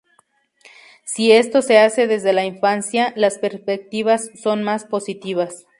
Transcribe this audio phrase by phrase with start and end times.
[1.05, 5.67] Si esto se hace desde la infancia, las perspectivas son más positivas.